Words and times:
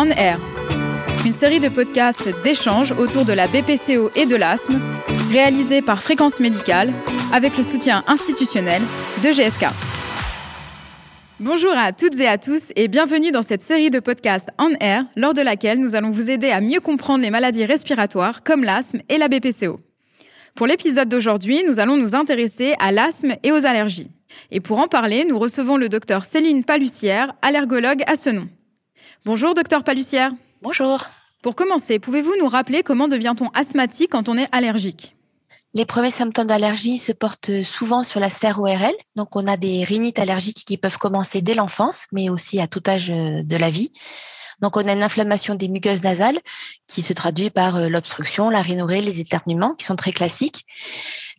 On 0.00 0.10
Air, 0.10 0.38
une 1.26 1.32
série 1.32 1.58
de 1.58 1.68
podcasts 1.68 2.32
d'échanges 2.44 2.92
autour 2.92 3.24
de 3.24 3.32
la 3.32 3.48
BPCO 3.48 4.12
et 4.14 4.26
de 4.26 4.36
l'asthme, 4.36 4.80
réalisée 5.32 5.82
par 5.82 6.00
Fréquence 6.00 6.38
Médicale 6.38 6.92
avec 7.32 7.56
le 7.56 7.64
soutien 7.64 8.04
institutionnel 8.06 8.80
de 9.24 9.30
GSK. 9.30 9.66
Bonjour 11.40 11.72
à 11.76 11.90
toutes 11.90 12.20
et 12.20 12.28
à 12.28 12.38
tous 12.38 12.70
et 12.76 12.86
bienvenue 12.86 13.32
dans 13.32 13.42
cette 13.42 13.60
série 13.60 13.90
de 13.90 13.98
podcasts 13.98 14.50
On 14.60 14.72
Air, 14.78 15.04
lors 15.16 15.34
de 15.34 15.42
laquelle 15.42 15.80
nous 15.80 15.96
allons 15.96 16.10
vous 16.10 16.30
aider 16.30 16.50
à 16.50 16.60
mieux 16.60 16.78
comprendre 16.78 17.24
les 17.24 17.30
maladies 17.30 17.64
respiratoires 17.64 18.44
comme 18.44 18.62
l'asthme 18.62 19.00
et 19.08 19.18
la 19.18 19.26
BPCO. 19.26 19.80
Pour 20.54 20.68
l'épisode 20.68 21.08
d'aujourd'hui, 21.08 21.64
nous 21.66 21.80
allons 21.80 21.96
nous 21.96 22.14
intéresser 22.14 22.76
à 22.78 22.92
l'asthme 22.92 23.34
et 23.42 23.50
aux 23.50 23.66
allergies. 23.66 24.12
Et 24.52 24.60
pour 24.60 24.78
en 24.78 24.86
parler, 24.86 25.24
nous 25.24 25.40
recevons 25.40 25.76
le 25.76 25.88
docteur 25.88 26.22
Céline 26.22 26.62
Palussière, 26.62 27.32
allergologue 27.42 28.04
à 28.06 28.14
ce 28.14 28.30
nom. 28.30 28.48
Bonjour 29.24 29.52
docteur 29.52 29.82
Palussière. 29.82 30.30
Bonjour. 30.62 31.04
Pour 31.42 31.56
commencer, 31.56 31.98
pouvez-vous 31.98 32.34
nous 32.38 32.48
rappeler 32.48 32.84
comment 32.84 33.08
devient-on 33.08 33.48
asthmatique 33.48 34.12
quand 34.12 34.28
on 34.28 34.38
est 34.38 34.48
allergique? 34.52 35.16
Les 35.74 35.84
premiers 35.84 36.12
symptômes 36.12 36.46
d'allergie 36.46 36.98
se 36.98 37.10
portent 37.12 37.62
souvent 37.62 38.04
sur 38.04 38.20
la 38.20 38.30
sphère 38.30 38.60
ORL. 38.60 38.94
Donc, 39.16 39.34
on 39.34 39.46
a 39.46 39.56
des 39.56 39.84
rhinites 39.84 40.18
allergiques 40.18 40.64
qui 40.64 40.78
peuvent 40.78 40.98
commencer 40.98 41.42
dès 41.42 41.54
l'enfance, 41.54 42.06
mais 42.12 42.30
aussi 42.30 42.60
à 42.60 42.68
tout 42.68 42.82
âge 42.86 43.08
de 43.08 43.56
la 43.56 43.70
vie. 43.70 43.92
Donc, 44.60 44.76
on 44.76 44.86
a 44.86 44.92
une 44.92 45.02
inflammation 45.02 45.54
des 45.54 45.68
muqueuses 45.68 46.02
nasales 46.02 46.38
qui 46.86 47.02
se 47.02 47.12
traduit 47.12 47.50
par 47.50 47.76
euh, 47.76 47.88
l'obstruction, 47.88 48.50
la 48.50 48.62
rhinorrhée, 48.62 49.00
les 49.00 49.20
éternuements, 49.20 49.74
qui 49.74 49.84
sont 49.84 49.96
très 49.96 50.12
classiques. 50.12 50.66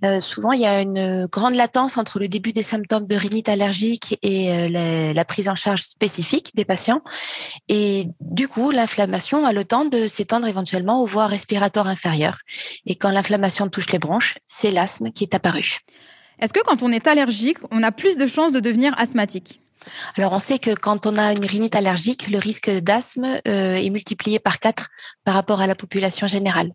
Euh, 0.06 0.20
souvent, 0.20 0.54
il 0.54 0.62
y 0.62 0.66
a 0.66 0.82
une 0.82 1.28
grande 1.28 1.56
latence 1.56 1.98
entre 1.98 2.20
le 2.20 2.30
début 2.30 2.54
des 2.54 2.64
symptômes 2.64 3.06
de 3.06 3.16
rhinite 3.16 3.50
allergique 3.50 4.18
et 4.22 4.52
euh, 4.52 5.14
la, 5.14 5.26
prise 5.26 5.50
en 5.50 5.56
charge 5.56 5.82
spécifique 5.82 6.56
des 6.56 6.66
patients. 6.66 7.02
Et 7.68 8.08
du 8.22 8.48
coup, 8.48 8.72
l'inflammation 8.72 9.46
a 9.46 9.52
le 9.52 9.66
temps 9.66 9.86
de 9.86 10.08
s'étendre 10.08 10.48
éventuellement 10.48 11.02
aux 11.02 11.06
voies 11.06 11.28
respiratoires 11.28 11.88
inférieures. 11.88 12.40
Et 12.86 12.96
quand 12.96 13.12
l'inflammation 13.12 13.68
touche 13.68 13.92
les 13.92 14.00
bronches, 14.00 14.38
c'est 14.46 14.72
l'asthme 14.72 15.12
qui 15.12 15.26
est 15.26 15.36
apparu. 15.36 15.80
Est-ce 16.40 16.54
que 16.54 16.64
quand 16.64 16.84
on 16.84 16.92
est 16.92 17.08
allergique, 17.08 17.58
on 17.70 17.84
a 17.84 17.92
plus 17.92 18.18
de 18.18 18.26
chances 18.26 18.54
de 18.54 18.62
devenir 18.62 18.98
asthmatique? 18.98 19.62
Alors, 20.18 20.34
on 20.34 20.40
sait 20.40 20.60
que 20.60 20.74
quand 20.74 21.06
on 21.06 21.18
a 21.18 21.32
une 21.32 21.46
rhinite 21.46 21.76
allergique, 21.76 22.30
le 22.30 22.38
risque 22.38 22.70
d'asthme 22.70 23.40
euh, 23.48 23.76
est 23.76 23.90
multiplié 23.90 24.40
par 24.40 24.60
4 24.60 24.90
par 25.24 25.34
rapport 25.34 25.62
à 25.62 25.68
la 25.68 25.76
population 25.76 26.28
générale. 26.28 26.72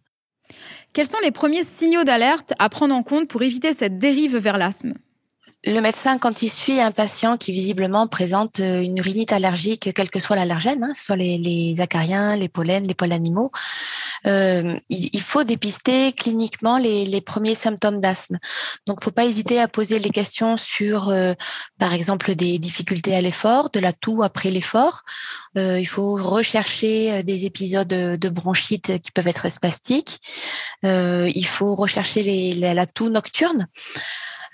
Quels 0.93 1.07
sont 1.07 1.19
les 1.23 1.31
premiers 1.31 1.65
signaux 1.65 2.05
d'alerte 2.05 2.53
à 2.59 2.69
prendre 2.69 2.95
en 2.95 3.03
compte 3.03 3.29
pour 3.29 3.43
éviter 3.43 3.75
cette 3.75 3.99
dérive 3.99 4.37
vers 4.37 4.59
l'asthme? 4.59 4.95
Le 5.67 5.81
médecin, 5.81 6.19
quand 6.19 6.43
il 6.43 6.51
suit 6.51 6.79
un 6.79 6.91
patient 6.91 7.39
qui 7.39 7.51
visiblement 7.51 8.07
présente 8.07 8.61
euh, 8.61 8.83
une 8.83 9.01
rhinite 9.01 9.33
allergique, 9.33 9.95
quel 9.95 10.11
que 10.11 10.21
soit 10.21 10.37
l'allergène, 10.37 10.85
hein, 10.85 10.93
soit 10.93 11.17
les, 11.17 11.39
les, 11.39 11.81
acariens, 11.81 12.37
les 12.37 12.51
pollens, 12.51 12.87
les 12.87 12.95
pollens 12.95 13.17
animaux, 13.17 13.51
euh, 14.27 14.79
il, 14.89 15.21
faut 15.21 15.45
dépister 15.45 16.13
cliniquement 16.13 16.79
les, 16.79 17.21
premiers 17.21 17.55
symptômes 17.55 18.01
d'asthme. 18.01 18.39
Donc, 18.87 19.03
faut 19.03 19.11
pas 19.11 19.25
hésiter 19.25 19.61
à 19.61 19.69
poser 19.69 19.99
les 19.99 20.11
questions 20.11 20.57
sur, 20.57 21.09
euh, 21.09 21.35
par 21.79 21.93
exemple, 21.93 22.35
des 22.35 22.59
difficultés 22.59 23.15
à 23.15 23.21
l'effort, 23.21 23.71
de 23.71 23.81
la 23.81 23.93
toux 23.93 24.23
après 24.23 24.51
l'effort. 24.51 25.03
Euh, 25.57 25.79
il 25.79 25.87
faut 25.87 26.15
rechercher 26.15 27.23
des 27.23 27.45
épisodes 27.45 27.89
de 27.89 28.29
bronchite 28.29 29.01
qui 29.03 29.11
peuvent 29.11 29.29
être 29.29 29.51
spastiques. 29.51 30.21
il 30.83 31.47
faut 31.47 31.75
rechercher 31.75 32.55
la 32.55 32.87
toux 32.87 33.11
nocturne. 33.11 33.69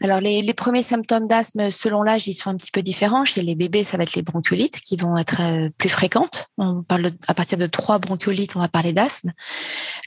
Alors, 0.03 0.21
les, 0.21 0.41
les 0.41 0.55
premiers 0.55 0.83
symptômes 0.83 1.27
d'asthme, 1.27 1.71
selon 1.71 2.03
l'âge, 2.03 2.27
ils 2.27 2.33
sont 2.33 2.49
un 2.51 2.57
petit 2.57 2.71
peu 2.71 2.83
différents. 2.83 3.25
Chez 3.27 3.43
les 3.43 3.55
bébés, 3.55 3.85
ça 3.85 3.99
va 3.99 4.05
être 4.05 4.15
les 4.15 4.23
bronchiolites 4.23 4.81
qui 4.81 4.97
vont 4.97 5.17
être 5.17 5.41
euh, 5.41 5.69
plus 5.77 5.91
fréquentes. 5.91 6.47
On 6.57 6.83
parle 6.83 7.11
à 7.29 7.35
partir 7.35 7.59
de 7.59 7.67
trois 7.67 7.99
bronchiolites, 7.99 8.57
on 8.57 8.61
va 8.61 8.69
parler 8.69 8.95
d'asthme. 8.95 9.33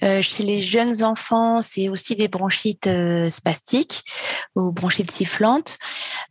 Euh, 0.04 0.22
chez 0.22 0.44
les 0.44 0.62
jeunes 0.62 1.04
enfants, 1.04 1.62
c'est 1.62 1.90
aussi 1.90 2.16
des 2.16 2.28
bronchites 2.28 2.88
euh, 2.88 3.30
spastiques 3.30 4.04
ou 4.56 4.72
bronchites 4.72 5.12
sifflantes. 5.12 5.78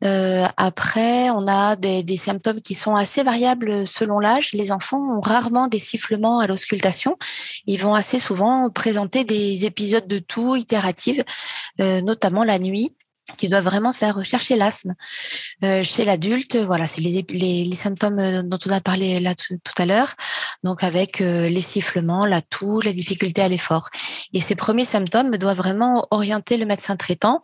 Euh, 0.05 0.47
après, 0.56 1.31
on 1.31 1.47
a 1.47 1.77
des, 1.77 2.03
des, 2.03 2.17
symptômes 2.17 2.61
qui 2.61 2.75
sont 2.75 2.97
assez 2.97 3.23
variables 3.23 3.87
selon 3.87 4.19
l'âge. 4.19 4.53
Les 4.53 4.73
enfants 4.73 5.17
ont 5.17 5.21
rarement 5.21 5.69
des 5.69 5.79
sifflements 5.79 6.41
à 6.41 6.47
l'auscultation. 6.49 7.17
Ils 7.67 7.79
vont 7.79 7.94
assez 7.94 8.19
souvent 8.19 8.69
présenter 8.71 9.25
des 9.25 9.65
épisodes 9.65 10.06
de 10.06 10.19
toux 10.19 10.56
itératives, 10.56 11.25
notamment 11.79 12.44
la 12.44 12.59
nuit 12.59 12.94
qui 13.37 13.49
doivent 13.49 13.65
vraiment 13.65 13.93
faire 13.93 14.16
rechercher 14.16 14.56
l'asthme. 14.56 14.94
Euh, 15.65 15.84
chez 15.84 16.05
l'adulte, 16.05 16.56
voilà, 16.56 16.87
c'est 16.87 17.00
les, 17.00 17.25
les, 17.31 17.65
les, 17.65 17.77
symptômes 17.77 18.19
euh, 18.19 18.43
dont 18.43 18.59
on 18.66 18.71
a 18.71 18.81
parlé 18.81 19.21
là 19.21 19.34
tout, 19.34 19.59
à 19.78 19.87
l'heure, 19.87 20.15
donc 20.65 20.83
avec 20.83 21.21
euh, 21.21 21.49
les 21.49 21.61
sifflements, 21.61 22.27
la 22.27 22.43
toux, 22.43 22.81
la 22.81 22.93
difficulté 22.93 23.41
à 23.41 23.49
l'effort. 23.49 23.88
Et 24.32 24.41
ces 24.41 24.55
premiers 24.55 24.84
symptômes 24.84 25.31
doivent 25.37 25.56
vraiment 25.56 26.06
orienter 26.11 26.56
le 26.56 26.66
médecin 26.66 26.97
traitant. 26.97 27.41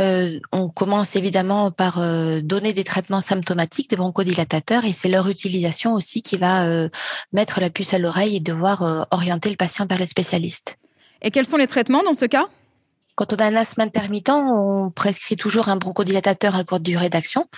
Euh, 0.00 0.40
on 0.50 0.68
commence 0.68 1.14
évidemment 1.14 1.70
par 1.70 1.98
euh, 1.98 2.40
donner 2.40 2.72
des 2.72 2.84
traitements 2.84 3.20
symptomatiques, 3.20 3.90
des 3.90 3.96
bronchodilatateurs, 3.96 4.84
et 4.84 4.92
c'est 4.92 5.08
leur 5.08 5.28
utilisation 5.28 5.94
aussi 5.94 6.22
qui 6.22 6.36
va 6.36 6.66
mettre 7.32 7.60
la 7.60 7.70
puce 7.70 7.94
à 7.94 7.98
l'oreille 7.98 8.36
et 8.36 8.40
devoir 8.40 9.06
orienter 9.10 9.50
le 9.50 9.56
patient 9.56 9.86
vers 9.86 9.98
le 9.98 10.06
spécialiste. 10.06 10.76
Et 11.20 11.30
quels 11.30 11.46
sont 11.46 11.56
les 11.56 11.66
traitements 11.66 12.02
dans 12.02 12.14
ce 12.14 12.24
cas? 12.24 12.48
Quand 13.14 13.32
on 13.32 13.36
a 13.36 13.44
un 13.44 13.56
asthme 13.56 13.82
intermittent, 13.82 14.30
on 14.30 14.90
prescrit 14.90 15.36
toujours 15.36 15.68
un 15.68 15.76
bronchodilatateur 15.76 16.56
à 16.56 16.64
courte 16.64 16.82
durée 16.82 17.10
d'action 17.10 17.48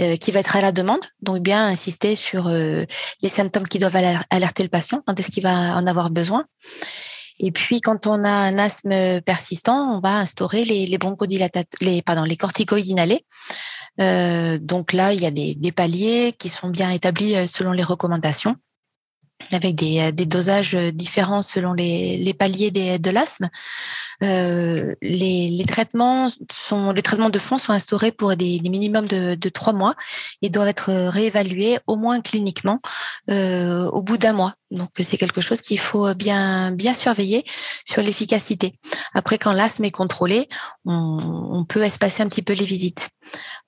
euh, 0.00 0.16
qui 0.16 0.30
va 0.30 0.40
être 0.40 0.56
à 0.56 0.60
la 0.60 0.72
demande. 0.72 1.04
Donc 1.20 1.42
bien 1.42 1.66
insister 1.66 2.16
sur 2.16 2.48
euh, 2.48 2.84
les 3.22 3.28
symptômes 3.28 3.68
qui 3.68 3.78
doivent 3.78 3.96
alerter 4.30 4.62
le 4.62 4.68
patient, 4.68 5.02
quand 5.06 5.18
est-ce 5.18 5.30
qu'il 5.30 5.42
va 5.42 5.76
en 5.76 5.86
avoir 5.86 6.10
besoin. 6.10 6.46
Et 7.38 7.50
puis 7.50 7.80
quand 7.80 8.06
on 8.06 8.24
a 8.24 8.30
un 8.30 8.58
asthme 8.58 9.20
persistant, 9.22 9.96
on 9.96 10.00
va 10.00 10.18
instaurer 10.18 10.64
les, 10.64 10.98
bronchodilatateurs, 10.98 12.02
pardon, 12.04 12.22
les 12.22 12.36
corticoïdes 12.36 12.86
inhalés. 12.86 13.24
Euh, 14.00 14.58
donc 14.58 14.92
là, 14.92 15.12
il 15.12 15.20
y 15.20 15.26
a 15.26 15.30
des, 15.30 15.72
paliers 15.72 16.32
qui 16.38 16.48
sont 16.48 16.68
bien 16.68 16.90
établis 16.90 17.48
selon 17.48 17.72
les 17.72 17.82
recommandations 17.82 18.56
avec 19.52 19.74
des, 19.74 20.12
des, 20.12 20.26
dosages 20.26 20.74
différents 20.74 21.42
selon 21.42 21.72
les, 21.72 22.34
paliers 22.38 22.70
des, 22.70 22.98
de 22.98 23.10
l'asthme. 23.10 23.50
Euh, 24.22 24.94
les, 25.02 25.64
traitements 25.68 26.28
sont, 26.50 26.90
les 26.90 27.02
traitements 27.02 27.30
de 27.30 27.38
fond 27.38 27.58
sont 27.58 27.72
instaurés 27.72 28.12
pour 28.12 28.36
des, 28.36 28.60
minimums 28.60 29.06
de, 29.06 29.48
trois 29.48 29.72
mois 29.72 29.94
et 30.42 30.50
doivent 30.50 30.68
être 30.68 30.92
réévalués 30.92 31.78
au 31.86 31.96
moins 31.96 32.20
cliniquement 32.20 32.80
euh, 33.30 33.86
au 33.90 34.02
bout 34.02 34.18
d'un 34.18 34.32
mois. 34.32 34.54
Donc 34.70 34.90
c'est 35.00 35.16
quelque 35.16 35.40
chose 35.40 35.60
qu'il 35.60 35.78
faut 35.78 36.14
bien 36.14 36.72
bien 36.72 36.94
surveiller 36.94 37.44
sur 37.84 38.02
l'efficacité. 38.02 38.74
Après, 39.14 39.38
quand 39.38 39.52
l'asthme 39.52 39.84
est 39.84 39.90
contrôlé, 39.90 40.48
on, 40.84 41.18
on, 41.50 41.64
peut 41.64 41.82
espacer 41.82 42.22
un 42.22 42.28
petit 42.28 42.42
peu 42.42 42.54
les 42.54 42.64
visites. 42.64 43.10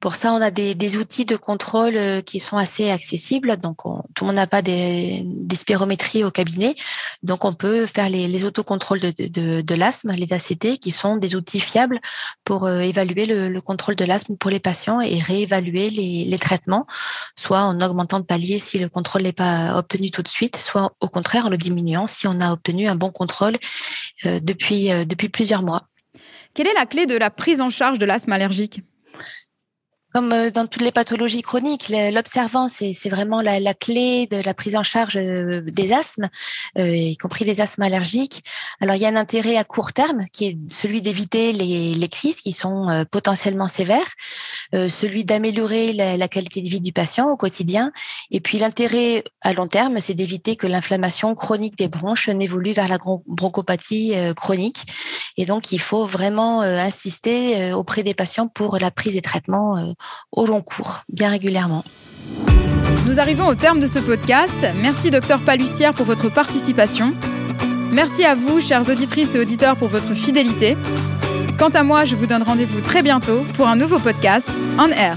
Pour 0.00 0.14
ça, 0.14 0.32
on 0.32 0.40
a 0.40 0.50
des, 0.50 0.96
outils 0.96 1.24
de 1.24 1.36
contrôle 1.36 1.96
euh, 1.96 2.20
qui 2.20 2.38
sont 2.38 2.56
assez 2.56 2.90
accessibles. 2.90 3.56
Donc, 3.56 3.86
on, 3.86 4.02
tout 4.14 4.24
le 4.24 4.26
monde 4.26 4.36
n'a 4.36 4.46
pas 4.46 4.62
des, 4.62 5.26
spirométries 5.54 6.22
au 6.22 6.30
cabinet. 6.30 6.74
Donc, 7.22 7.44
on 7.44 7.54
peut 7.54 7.86
faire 7.86 8.08
les, 8.08 8.28
les 8.28 8.44
autocontrôles 8.44 9.00
de, 9.00 9.10
de, 9.10 9.60
de 9.62 9.74
l'asthme, 9.74 10.12
les 10.12 10.32
ACT, 10.32 10.78
qui 10.78 10.90
sont 10.90 11.16
des 11.16 11.34
outils 11.34 11.60
fiables 11.60 12.00
pour 12.44 12.64
euh, 12.66 12.80
évaluer 12.80 13.26
le, 13.26 13.48
le, 13.48 13.60
contrôle 13.60 13.96
de 13.96 14.04
l'asthme 14.04 14.36
pour 14.36 14.50
les 14.50 14.60
patients 14.60 15.00
et 15.00 15.18
réévaluer 15.18 15.90
les, 15.90 16.38
traitements, 16.38 16.86
soit 17.34 17.62
en 17.62 17.80
augmentant 17.80 18.18
le 18.18 18.24
palier 18.24 18.58
si 18.58 18.78
le 18.78 18.88
contrôle 18.88 19.22
n'est 19.22 19.32
pas 19.32 19.76
obtenu 19.78 20.10
tout 20.10 20.22
de 20.22 20.28
suite, 20.28 20.56
soit 20.56 20.92
au 21.00 21.08
contraire 21.08 21.46
en 21.46 21.48
le 21.48 21.56
diminuant 21.56 22.06
si 22.06 22.26
on 22.28 22.38
a 22.40 22.52
obtenu 22.52 22.86
un 22.86 22.94
bon 22.94 23.10
contrôle 23.10 23.54
euh, 24.26 24.38
depuis, 24.40 24.90
depuis 25.06 25.30
plusieurs 25.30 25.62
mois. 25.62 25.88
Quelle 26.54 26.66
est 26.66 26.74
la 26.74 26.86
clé 26.86 27.06
de 27.06 27.16
la 27.16 27.30
prise 27.30 27.60
en 27.60 27.70
charge 27.70 27.98
de 27.98 28.06
l'asthme 28.06 28.32
allergique? 28.32 28.82
Comme 30.16 30.32
euh, 30.32 30.50
dans 30.50 30.66
toutes 30.66 30.80
les 30.80 30.92
pathologies 30.92 31.42
chroniques, 31.42 31.90
l'observance, 31.90 32.82
c'est 32.94 33.08
vraiment 33.10 33.42
la, 33.42 33.74
clé 33.74 34.26
de 34.26 34.38
la 34.38 34.54
prise 34.54 34.74
en 34.74 34.82
charge 34.82 35.18
euh, 35.18 35.60
des 35.66 35.92
asthmes, 35.92 36.30
euh, 36.78 36.88
y 36.88 37.18
compris 37.18 37.44
des 37.44 37.60
asthmes 37.60 37.82
allergiques. 37.82 38.42
Alors, 38.80 38.94
il 38.94 39.02
y 39.02 39.04
a 39.04 39.10
un 39.10 39.16
intérêt 39.16 39.58
à 39.58 39.64
court 39.64 39.92
terme 39.92 40.24
qui 40.32 40.46
est 40.46 40.58
celui 40.70 41.02
d'éviter 41.02 41.52
les, 41.52 42.08
crises 42.08 42.40
qui 42.40 42.52
sont 42.52 43.04
potentiellement 43.10 43.68
sévères, 43.68 44.06
celui 44.72 45.24
d'améliorer 45.24 45.92
la, 45.92 46.16
la, 46.16 46.28
qualité 46.28 46.62
de 46.62 46.68
vie 46.68 46.80
du 46.80 46.92
patient 46.92 47.28
au 47.28 47.36
quotidien. 47.36 47.92
Et 48.30 48.40
puis, 48.40 48.58
l'intérêt 48.58 49.24
à 49.42 49.52
long 49.52 49.66
terme, 49.66 49.98
c'est 49.98 50.14
d'éviter 50.14 50.56
que 50.56 50.68
l'inflammation 50.68 51.34
chronique 51.34 51.76
des 51.76 51.88
bronches 51.88 52.28
n'évolue 52.28 52.72
vers 52.72 52.88
la 52.88 52.98
bronchopathie 53.26 54.14
chronique. 54.36 54.86
Et 55.36 55.46
donc, 55.46 55.72
il 55.72 55.80
faut 55.80 56.06
vraiment 56.06 56.60
insister 56.62 57.72
auprès 57.74 58.04
des 58.04 58.14
patients 58.14 58.46
pour 58.46 58.78
la 58.78 58.90
prise 58.90 59.14
des 59.14 59.22
traitements 59.22 59.94
au 60.32 60.46
long 60.46 60.62
cours, 60.62 61.00
bien 61.08 61.30
régulièrement. 61.30 61.84
Nous 63.06 63.20
arrivons 63.20 63.46
au 63.46 63.54
terme 63.54 63.80
de 63.80 63.86
ce 63.86 63.98
podcast. 63.98 64.66
Merci 64.76 65.10
docteur 65.10 65.40
Palussière 65.40 65.94
pour 65.94 66.06
votre 66.06 66.28
participation. 66.28 67.14
Merci 67.92 68.24
à 68.24 68.34
vous, 68.34 68.60
chères 68.60 68.88
auditrices 68.90 69.34
et 69.34 69.38
auditeurs, 69.38 69.76
pour 69.76 69.88
votre 69.88 70.14
fidélité. 70.14 70.76
Quant 71.58 71.70
à 71.70 71.82
moi, 71.82 72.04
je 72.04 72.16
vous 72.16 72.26
donne 72.26 72.42
rendez-vous 72.42 72.80
très 72.80 73.02
bientôt 73.02 73.44
pour 73.54 73.68
un 73.68 73.76
nouveau 73.76 73.98
podcast 73.98 74.48
en 74.78 74.88
air. 74.88 75.16